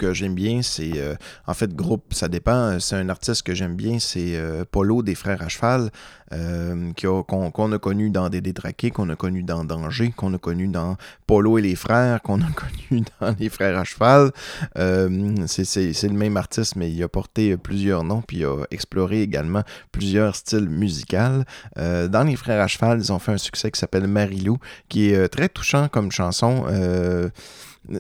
[0.08, 0.92] Que j'aime bien, c'est.
[0.96, 1.16] euh,
[1.48, 2.80] en fait, groupe, ça dépend.
[2.80, 5.90] C'est un artiste que j'aime bien, c'est euh, Polo des Frères à Cheval,
[6.34, 10.68] euh, qu'on a connu dans Des Détraqués, qu'on a connu dans Danger, qu'on a connu
[10.68, 10.98] dans
[11.28, 12.48] Polo et les Frères, qu'on a
[12.90, 14.32] connu dans Les Frères à Cheval.
[14.78, 19.22] Euh, c'est- le même artiste, mais il a porté plusieurs noms, puis il a exploré
[19.22, 21.44] également plusieurs styles musicaux.
[21.78, 24.58] Dans Les Frères à Cheval, ils ont fait un succès qui s'appelle Marilou,
[24.90, 26.66] qui est très touchant comme chanson.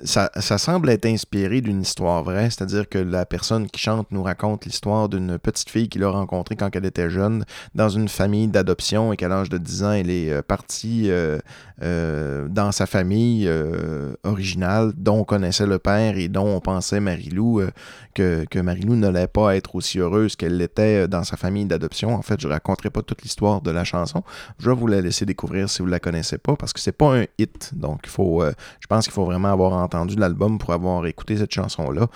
[0.06, 4.24] Ça, ça semble être inspiré d'une histoire vraie, c'est-à-dire que la personne qui chante nous
[4.24, 7.44] raconte l'histoire d'une petite fille qu'il a rencontrée quand elle était jeune
[7.76, 11.40] dans une famille d'adoption et qu'à l'âge de 10 ans, elle est euh, partie euh,
[11.82, 17.00] euh, dans sa famille euh, originale dont on connaissait le père et dont on pensait
[17.00, 17.72] Marilou euh,
[18.14, 22.14] que, que Marilou n'allait pas être aussi heureuse qu'elle l'était euh, dans sa famille d'adoption.
[22.14, 24.24] En fait, je ne raconterai pas toute l'histoire de la chanson.
[24.60, 26.92] Je vais vous la laisser découvrir si vous ne la connaissez pas parce que c'est
[26.92, 27.72] pas un hit.
[27.74, 28.44] Donc, il faut,
[28.80, 32.08] je pense qu'il faut vraiment avoir entendu l'album pour avoir écouté cette chanson-là.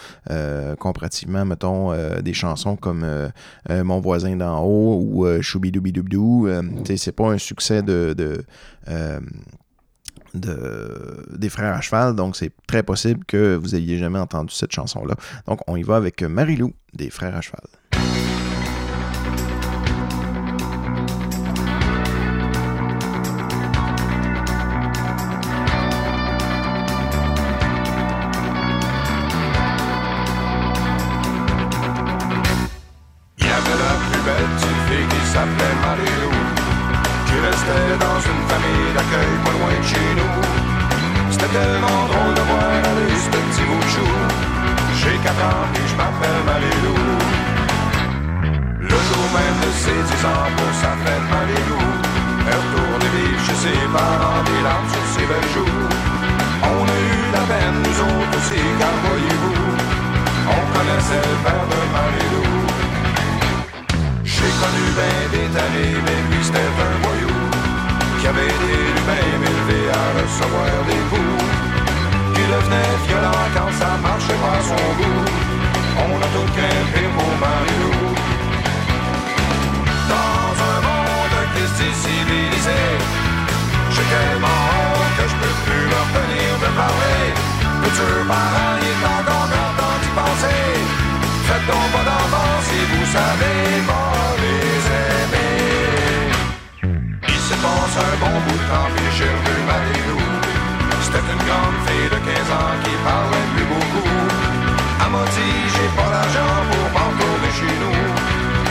[0.75, 3.05] Comparativement, mettons, des chansons comme
[3.69, 6.47] Mon voisin d'en haut ou Choubidoubidou.
[6.95, 8.43] C'est pas un succès de.
[10.33, 14.71] De, des frères à cheval, donc c'est très possible que vous ayez jamais entendu cette
[14.71, 15.15] chanson-là.
[15.47, 17.61] Donc on y va avec Marilou des frères à cheval.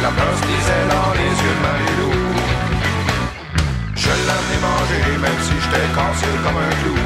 [0.07, 2.12] La peur se lisait dans les yeux de Marie-Lou.
[4.02, 7.00] Je l'ai mangé, même si j'étais cassé comme un clou.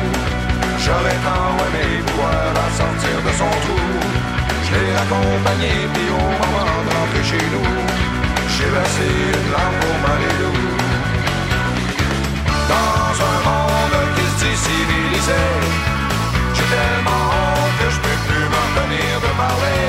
[0.84, 3.80] J'aurais tant aimé pouvoir la sortir de son trou.
[4.66, 7.72] Je l'ai accompagné, puis au moment de chez nous,
[8.52, 10.56] j'ai versé une larme pour Marie-Lou.
[12.68, 15.44] Dans un monde qui se dit civilisé,
[16.52, 19.88] j'ai tellement honte que je peux plus me retenir de parler.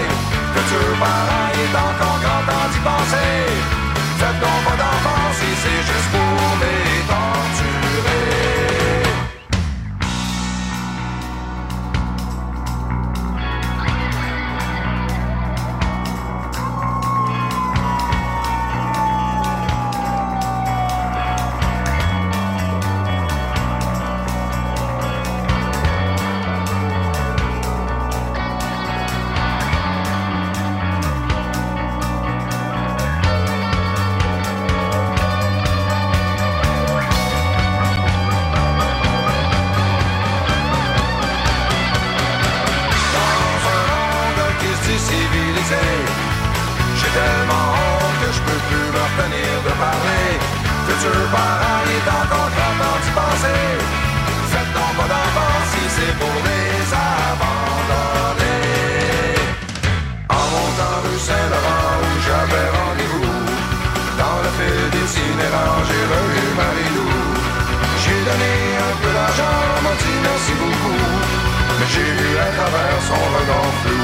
[0.53, 2.41] Futur parent, il est encore grand
[2.84, 3.47] temps d'y penser.
[4.17, 7.20] Faites donc pas d'enfants si c'est juste pour les.
[70.60, 71.02] Beaucoup.
[71.80, 74.04] Mais j'ai vu à travers son regard flou.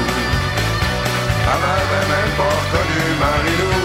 [1.50, 3.78] Elle même pas reconnu Marie-Lou.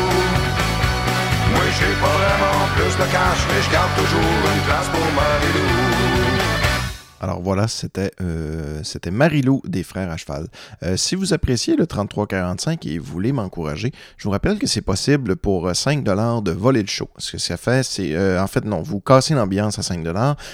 [1.53, 6.13] Moi j'ai pas vraiment plus de cash, mais je garde toujours une place pour Marie-Lou.
[7.23, 10.47] Alors voilà, c'était euh, Marilou des Frères à Cheval.
[10.83, 15.37] Euh, si vous appréciez le 3345 et voulez m'encourager, je vous rappelle que c'est possible
[15.37, 17.09] pour euh, 5 de voler le show.
[17.17, 18.13] Ce que ça fait, c'est...
[18.13, 20.05] euh, en fait, non, vous cassez l'ambiance à 5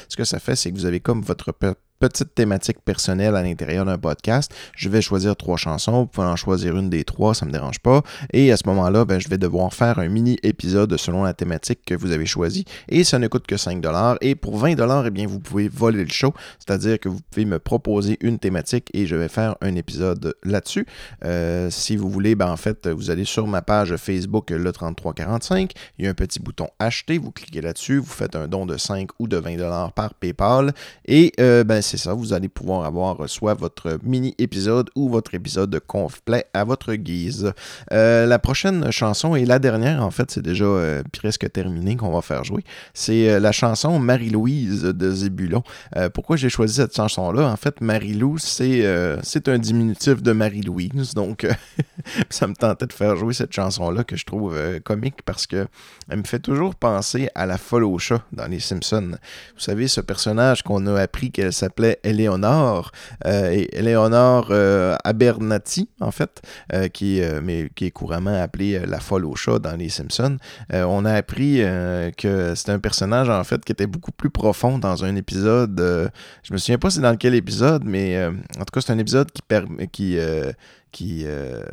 [0.09, 1.51] Ce que ça fait, c'est que vous avez comme votre
[1.99, 4.53] petite thématique personnelle à l'intérieur d'un podcast.
[4.75, 6.01] Je vais choisir trois chansons.
[6.01, 8.01] Vous pouvez en choisir une des trois, ça me dérange pas.
[8.33, 11.93] Et à ce moment-là, ben, je vais devoir faire un mini-épisode selon la thématique que
[11.93, 12.65] vous avez choisie.
[12.87, 13.83] Et ça ne coûte que 5
[14.21, 14.75] Et pour 20
[15.05, 16.33] eh bien, vous pouvez voler le show.
[16.57, 20.85] C'est-à-dire que vous pouvez me proposer une thématique et je vais faire un épisode là-dessus.
[21.25, 25.73] Euh, si vous voulez, ben, en fait, vous allez sur ma page Facebook le 3345.
[25.97, 27.17] Il y a un petit bouton acheter.
[27.17, 27.97] Vous cliquez là-dessus.
[27.97, 29.49] Vous faites un don de 5 ou de 20
[29.95, 30.73] par PayPal.
[31.05, 32.13] Et euh, ben, c'est ça.
[32.13, 37.51] Vous allez pouvoir avoir soit votre mini-épisode ou votre épisode complet à votre guise.
[37.91, 42.11] Euh, la prochaine chanson et la dernière, en fait, c'est déjà euh, presque terminé qu'on
[42.11, 42.63] va faire jouer.
[42.93, 45.63] C'est euh, la chanson Marie-Louise de Zébulon.
[45.95, 47.47] Euh, pourquoi j'ai choisi cette chanson-là?
[47.47, 49.17] En fait, Marie-Lou, c'est euh,
[49.47, 51.15] un diminutif de Marie-Louise.
[51.15, 51.53] Donc, euh,
[52.29, 55.67] ça me tentait de faire jouer cette chanson-là que je trouve euh, comique parce que
[56.09, 59.11] elle me fait toujours penser à la folle au chat dans Les Simpsons.
[59.55, 62.91] Vous savez, ce personnage qu'on a appris qu'elle s'appelait Éléonore,
[63.25, 66.41] euh, et Éléonore euh, Abernathy, en fait,
[66.73, 69.89] euh, qui, euh, mais, qui est couramment appelée euh, la folle au chat dans Les
[69.89, 70.37] Simpsons.
[70.73, 74.29] Euh, on a appris euh, que c'était un personnage, en fait, qui était beaucoup plus
[74.29, 75.79] profond dans un épisode.
[75.79, 76.07] euh,
[76.43, 78.97] je me souviens pas c'est dans quel épisode, mais euh, en tout cas, c'est un
[78.97, 80.51] épisode qui, permet qui, euh,
[80.91, 81.63] qui, euh,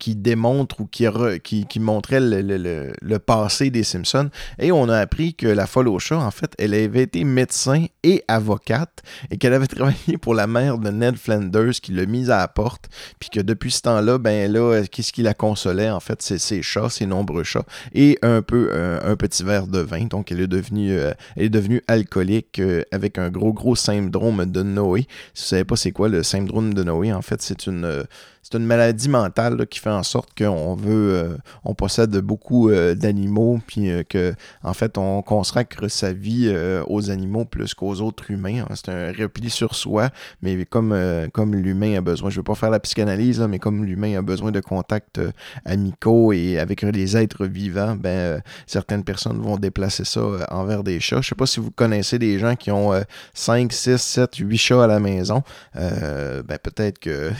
[0.00, 1.06] qui démontre ou qui,
[1.78, 4.30] montrait le, passé des Simpsons.
[4.58, 7.84] Et on a appris que la folle au chat, en fait, elle avait été médecin
[8.02, 12.30] et avocate et qu'elle avait travaillé pour la mère de Ned Flanders qui l'a mise
[12.30, 12.88] à la porte.
[13.20, 16.62] Puis que depuis ce temps-là, ben là, qu'est-ce qui la consolait, en fait, c'est ses
[16.62, 20.06] chats, ses nombreux chats et un peu euh, un petit verre de vin.
[20.06, 24.46] Donc, elle est devenue, euh, elle est devenue alcoolique euh, avec un gros, gros syndrome
[24.46, 25.06] de Noé.
[25.34, 28.04] Si vous savez pas c'est quoi le syndrome de Noé, en fait, c'est une,
[28.42, 32.70] c'est une maladie mentale là, qui fait en sorte qu'on veut, euh, on possède beaucoup
[32.70, 37.74] euh, d'animaux, puis euh, que, en fait, on consacre sa vie euh, aux animaux plus
[37.74, 38.64] qu'aux autres humains.
[38.68, 38.74] hein.
[38.74, 40.10] C'est un repli sur soi,
[40.42, 43.58] mais comme, euh, comme l'humain a besoin, je veux pas faire la psychanalyse, là, mais
[43.58, 45.20] comme l'humain a besoin de contacts
[45.64, 50.20] amicaux et avec les êtres vivants, ben, certaines personnes vont déplacer ça
[50.50, 51.20] envers des chats.
[51.20, 53.02] Je sais pas si vous connaissez des gens qui ont euh,
[53.34, 55.42] 5, 6, 7, 8 chats à la maison.
[55.74, 57.30] Ben, peut-être que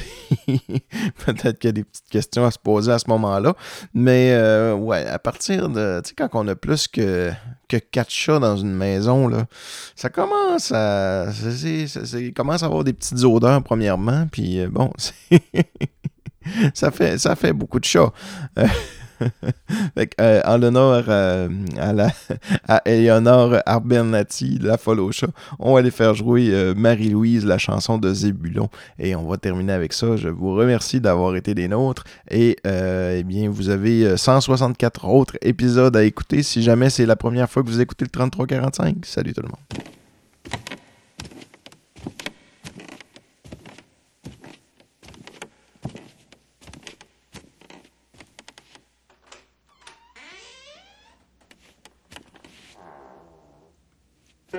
[1.26, 3.54] peut-être qu'il y a des petites questions à se poser à ce moment-là.
[3.94, 6.00] Mais euh, ouais, à partir de.
[6.04, 7.30] Tu sais, quand on a plus que,
[7.68, 9.46] que quatre chats dans une maison, là,
[9.96, 11.26] ça commence à.
[11.32, 14.26] c'est- commence à avoir des petites odeurs, premièrement.
[14.30, 14.92] Puis euh, bon,
[16.74, 18.12] ça, fait, ça fait beaucoup de chats.
[20.20, 21.48] Euh, en l'honneur euh,
[21.78, 22.10] à, la,
[22.68, 25.00] à Eleonore Arbernati, la folle
[25.58, 28.68] on va aller faire jouer euh, Marie-Louise, la chanson de Zébulon.
[28.98, 30.16] Et on va terminer avec ça.
[30.16, 32.04] Je vous remercie d'avoir été des nôtres.
[32.30, 37.16] Et eh bien, vous avez euh, 164 autres épisodes à écouter si jamais c'est la
[37.16, 39.04] première fois que vous écoutez le 3345.
[39.04, 39.99] Salut tout le monde.
[54.52, 54.58] Il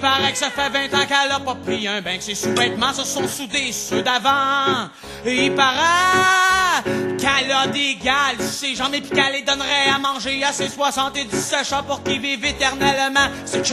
[0.00, 2.92] paraît que ça fait 20 ans qu'elle a pas pris un bain, que ses sous-vêtements
[2.92, 4.88] se sont soudés, ceux d'avant.
[5.24, 6.84] Il paraît
[7.18, 11.64] qu'elle a des gales ses jambes et qu'elle les donnerait à manger à ses 77
[11.64, 13.28] chats pour qu'ils vivent éternellement.
[13.44, 13.68] C'est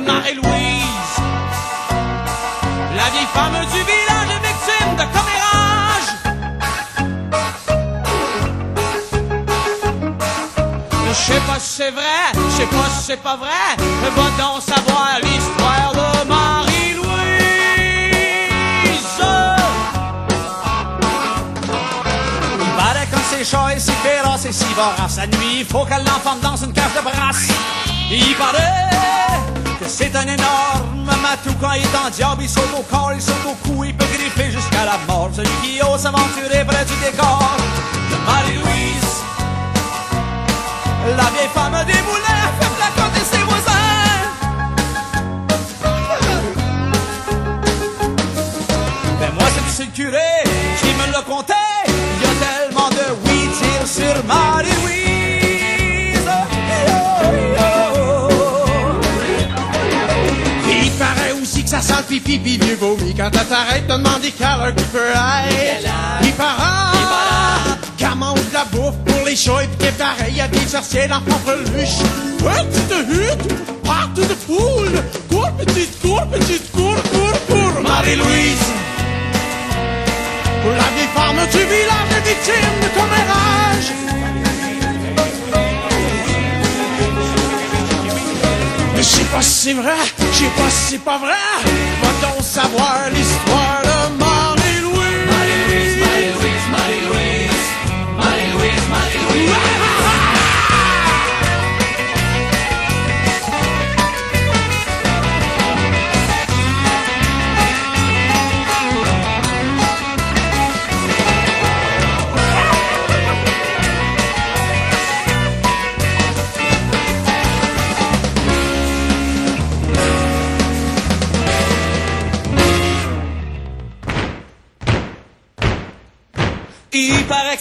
[0.00, 1.31] Marie-Louise.
[2.94, 6.08] La vieille femme du village est victime de commérage.
[11.08, 12.02] Je sais pas si c'est vrai,
[12.34, 13.76] je sais pas si c'est pas vrai.
[14.16, 17.02] Va donc savoir l'histoire de Marie-Louise.
[22.60, 25.16] Il paraît que ses chats est si féroce et si vorace.
[25.16, 27.48] La nuit, il faut qu'elle l'enferme dans une cage de brasse.
[28.10, 28.82] Il paraît
[29.86, 32.42] c'est un énorme matou quand il est en diable.
[32.42, 35.30] Il saute au corps, il saute au cou, il peut griffer jusqu'à la mort.
[35.34, 37.56] Celui qui ose s'aventurer près du décor
[38.10, 39.22] de Marie-Louise.
[41.16, 43.70] La vieille femme des moulins fait placoter ses voisins.
[49.20, 50.44] Ben moi c'est le curé
[50.80, 51.54] qui me l'a conté.
[51.88, 55.21] Il y a tellement de oui dire sur Marie-Louise.
[61.82, 63.14] Ça le pipi pis vieux vomi.
[63.14, 65.90] Quand elle t'arrête de demander quelle heure tu peux être
[66.22, 70.48] Il paraît qu'elle mange de la bouffe pour les chats Et pis qu'elle pareil à
[70.48, 72.02] des sorciers dans propre luche
[72.42, 75.02] petite hutte, partout de foule.
[75.30, 77.82] Cours, petite cours, petite cours, cours, cours.
[77.82, 78.66] Marie-Louise.
[80.64, 84.21] La vieille femme du village est victime de commérage
[89.32, 91.32] pas si c'est vrai, je sais pas si c'est pas vrai.
[92.02, 95.26] Va donc savoir l'histoire de Marie-Louise.
[95.32, 97.66] Marie-Louise, Marie-Louise, Marie-Louise.
[98.18, 99.91] Marie-Louise, Marie-Louise.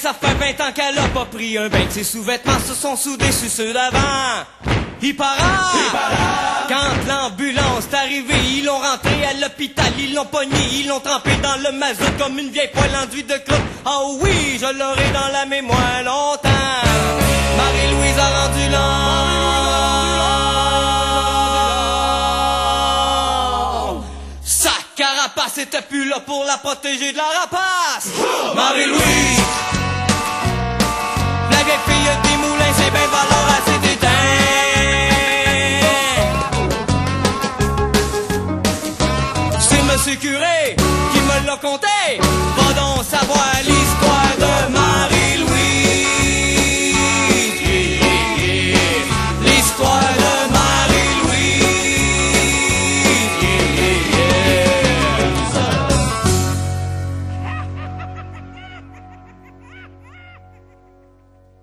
[0.01, 3.31] Ça fait 20 ans qu'elle a pas pris un bain, ses sous-vêtements se sont soudés
[3.31, 3.99] sur ceux d'avant.
[5.03, 5.37] Il paraît,
[6.67, 11.35] quand l'ambulance est arrivée, ils l'ont rentré à l'hôpital, ils l'ont pogné, ils l'ont trempé
[11.43, 13.55] dans le mazout comme une vieille poêle enduite de clous.
[13.85, 16.49] Oh oui, je l'aurai dans la mémoire longtemps.
[17.57, 19.01] Marie-Louise a rendu l'an.
[24.43, 28.07] Sa carapace était plus là pour la protéger de la rapace.
[28.55, 29.41] Marie-Louise,
[31.61, 33.77] avec fille des moulins, c'est bien valeur à ses.
[39.59, 40.75] C'est monsieur curé
[41.13, 41.87] qui me l'a conté.
[42.57, 43.90] Va donc savoir, Lise.